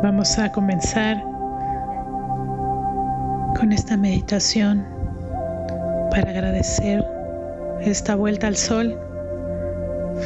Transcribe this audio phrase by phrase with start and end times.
[0.00, 1.20] Vamos a comenzar
[3.58, 4.86] con esta meditación
[6.12, 7.04] para agradecer
[7.80, 8.96] esta vuelta al sol.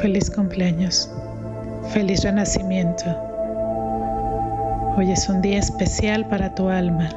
[0.03, 1.11] Feliz cumpleaños,
[1.89, 3.05] feliz renacimiento.
[4.99, 7.09] Hoy es un día especial para tu alma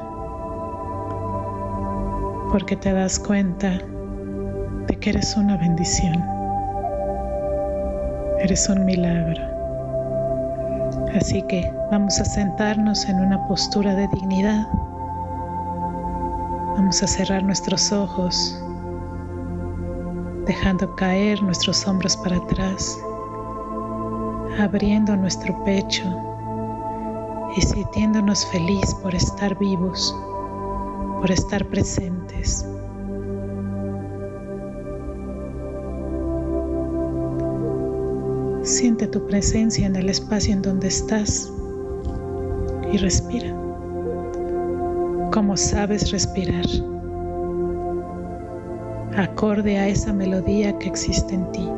[2.50, 3.78] porque te das cuenta
[4.86, 6.24] de que eres una bendición.
[8.40, 9.55] Eres un milagro.
[11.16, 14.68] Así que vamos a sentarnos en una postura de dignidad.
[16.76, 18.62] Vamos a cerrar nuestros ojos,
[20.44, 22.98] dejando caer nuestros hombros para atrás,
[24.60, 26.04] abriendo nuestro pecho
[27.56, 30.14] y sintiéndonos feliz por estar vivos,
[31.22, 32.68] por estar presentes.
[38.66, 41.52] Siente tu presencia en el espacio en donde estás
[42.92, 43.54] y respira.
[45.32, 46.64] Como sabes respirar,
[49.16, 51.68] acorde a esa melodía que existe en ti,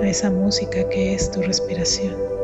[0.00, 2.35] a esa música que es tu respiración.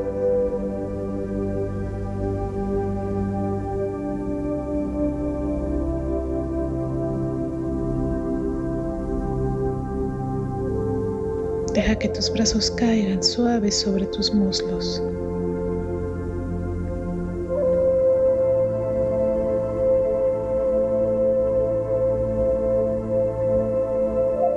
[11.75, 15.03] Deja que tus brazos caigan suaves sobre tus muslos.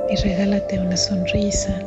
[0.09, 1.79] Y regálate una sonrisa.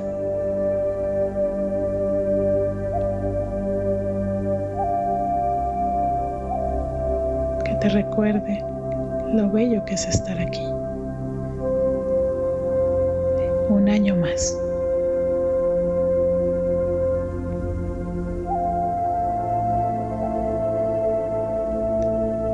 [7.66, 8.64] Que te recuerde
[9.34, 10.64] lo bello que es estar aquí.
[13.68, 14.56] Un año más.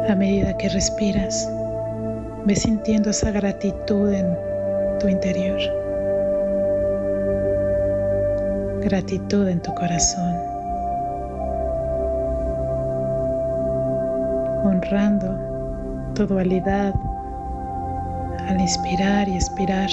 [0.07, 1.51] A medida que respiras,
[2.45, 4.37] ve sintiendo esa gratitud en
[5.01, 5.59] tu interior.
[8.83, 10.35] Gratitud en tu corazón.
[14.65, 16.93] Honrando tu dualidad
[18.47, 19.89] al inspirar y expirar.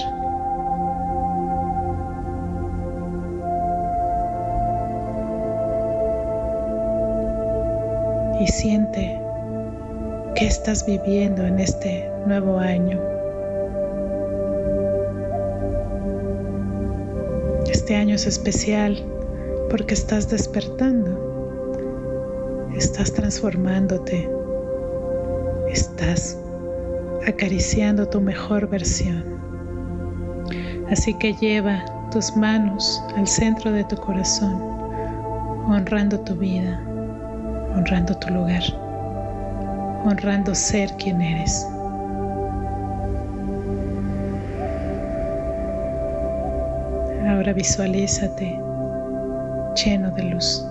[8.42, 9.31] Y siente
[10.36, 13.00] ¿Qué estás viviendo en este nuevo año?
[17.70, 18.98] Este año es especial
[19.70, 21.12] porque estás despertando,
[22.76, 24.30] estás transformándote,
[25.70, 26.38] estás
[27.28, 29.26] acariciando tu mejor versión.
[30.90, 34.62] Así que lleva tus manos al centro de tu corazón,
[35.68, 36.82] honrando tu vida,
[37.76, 38.91] honrando tu lugar
[40.06, 41.68] honrando ser quien eres.
[47.28, 48.60] Ahora visualízate
[49.76, 50.66] lleno de luz.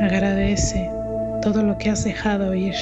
[0.00, 0.90] Agradece
[1.40, 2.74] todo lo que has dejado ir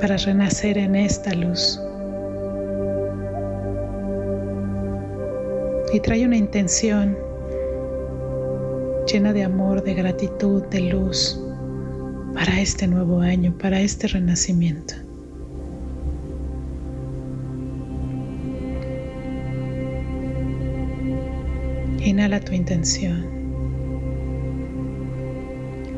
[0.00, 1.80] para renacer en esta luz.
[5.92, 7.16] Y trae una intención
[9.10, 11.40] llena de amor, de gratitud, de luz
[12.34, 14.94] para este nuevo año, para este renacimiento.
[22.04, 23.26] Inhala tu intención.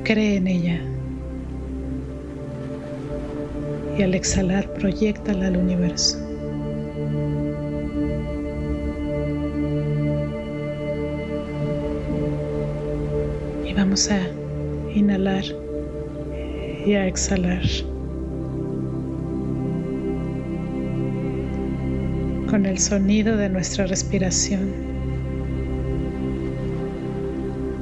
[0.05, 0.81] Cree en ella.
[3.99, 6.30] Y al exhalar, proyectala al universo.
[13.77, 14.21] Vamos a
[14.95, 15.45] inhalar
[16.85, 17.63] y a exhalar.
[22.49, 24.73] Con el sonido de nuestra respiración.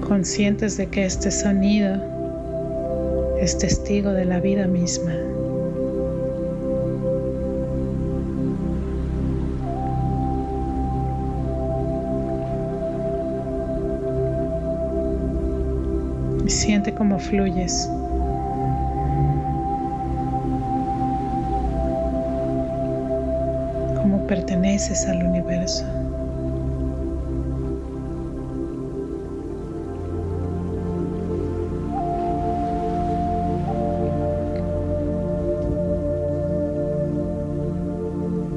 [0.07, 1.97] Conscientes de que este sonido
[3.41, 5.15] es testigo de la vida misma.
[16.49, 17.91] Siente cómo fluyes.
[23.95, 25.85] Cómo perteneces al universo.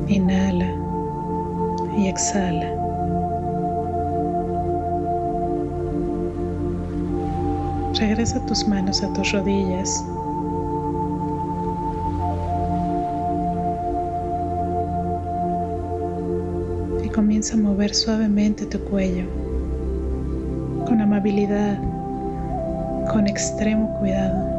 [0.08, 0.74] Inhala
[1.98, 2.81] y exhala.
[8.02, 10.04] Regresa tus manos a tus rodillas.
[17.06, 19.26] Y comienza a mover suavemente tu cuello
[20.88, 21.78] con amabilidad,
[23.12, 24.50] con extremo cuidado.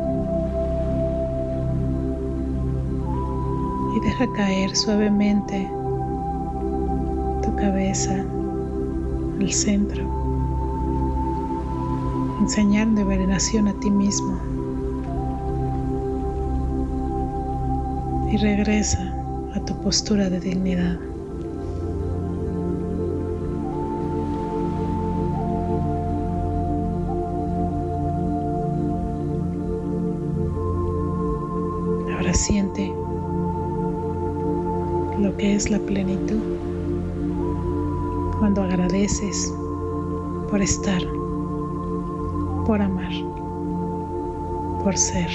[3.97, 5.69] Y deja caer suavemente
[7.43, 8.25] tu cabeza
[9.41, 10.22] al centro
[12.43, 14.37] enseñar de veneración a ti mismo.
[18.33, 19.15] Y regresa
[19.55, 20.99] a tu postura de dignidad.
[32.13, 32.93] Ahora siente
[35.21, 36.41] lo que es la plenitud
[38.41, 39.55] cuando agradeces
[40.51, 41.22] por estar
[42.67, 43.13] por amar,
[44.85, 45.31] por ser.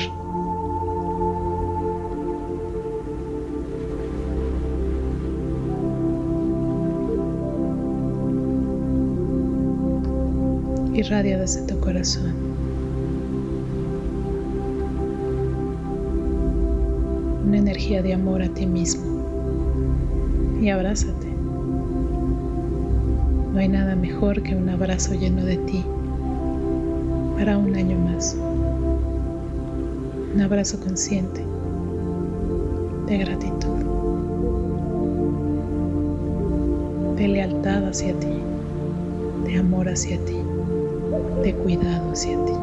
[10.93, 12.33] Irradia desde tu corazón.
[17.45, 19.05] Una energía de amor a ti mismo.
[20.59, 21.27] Y abrázate.
[23.53, 25.85] No hay nada mejor que un abrazo lleno de ti
[27.37, 28.35] para un año más.
[30.33, 31.45] Un abrazo consciente
[33.07, 33.77] de gratitud,
[37.15, 38.41] de lealtad hacia ti,
[39.45, 40.41] de amor hacia ti,
[41.43, 42.53] de cuidado hacia ti.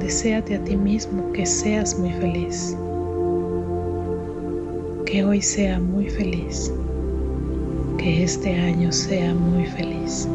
[0.00, 2.76] Deséate a ti mismo que seas muy feliz
[5.16, 6.70] que hoy sea muy feliz,
[7.96, 10.28] que este año sea muy feliz.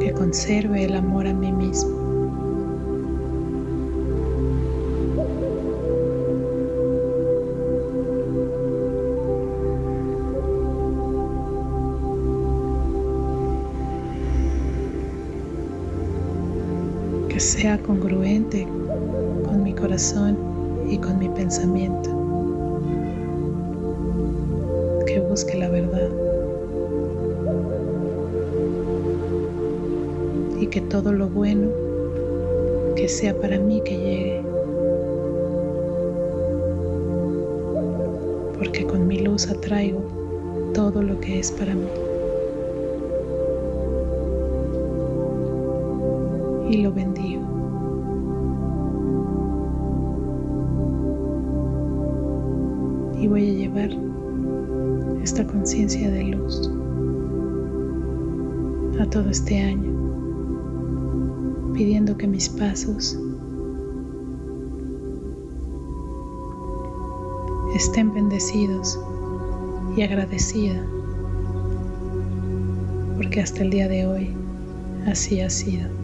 [0.00, 2.03] Que conserve el amor a mí mismo.
[17.34, 18.64] Que sea congruente
[19.44, 20.38] con mi corazón
[20.88, 22.08] y con mi pensamiento,
[25.04, 26.10] que busque la verdad.
[30.60, 31.70] Y que todo lo bueno
[32.94, 34.42] que sea para mí que llegue,
[38.56, 40.04] porque con mi luz atraigo
[40.72, 42.03] todo lo que es para mí.
[46.74, 47.42] Y lo bendigo.
[53.20, 53.90] Y voy a llevar
[55.22, 56.70] esta conciencia de luz
[59.00, 59.92] a todo este año,
[61.74, 63.18] pidiendo que mis pasos
[67.76, 68.98] estén bendecidos
[69.96, 70.84] y agradecida,
[73.16, 74.36] porque hasta el día de hoy
[75.06, 76.03] así ha sido.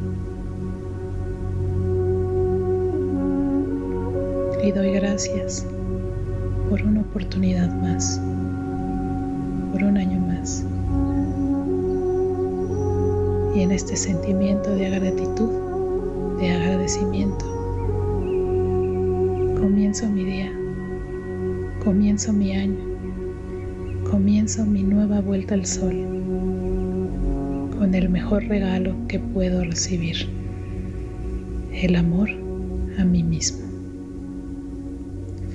[4.63, 5.67] Y doy gracias
[6.69, 8.21] por una oportunidad más,
[9.73, 10.67] por un año más.
[13.55, 17.45] Y en este sentimiento de gratitud, de agradecimiento,
[19.59, 20.53] comienzo mi día,
[21.83, 22.81] comienzo mi año,
[24.11, 25.95] comienzo mi nueva vuelta al sol
[27.79, 30.29] con el mejor regalo que puedo recibir,
[31.73, 32.29] el amor
[32.99, 33.70] a mí mismo.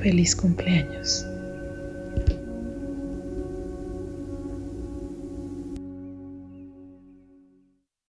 [0.05, 1.25] Feliz cumpleaños.